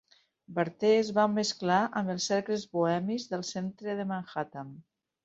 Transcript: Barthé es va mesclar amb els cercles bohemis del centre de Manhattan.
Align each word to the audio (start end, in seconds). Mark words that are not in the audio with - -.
Barthé 0.59 0.89
es 1.01 1.11
va 1.17 1.25
mesclar 1.33 1.77
amb 2.01 2.13
els 2.13 2.25
cercles 2.31 2.63
bohemis 2.79 3.27
del 3.35 3.45
centre 3.51 3.97
de 4.01 4.07
Manhattan. 4.15 4.73